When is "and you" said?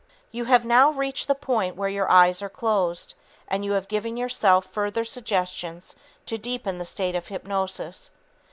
3.47-3.73